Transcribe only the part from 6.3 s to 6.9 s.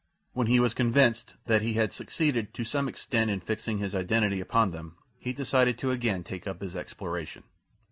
up his